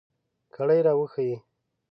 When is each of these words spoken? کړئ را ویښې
کړئ 0.55 0.79
را 0.85 0.93
ویښې 0.99 1.35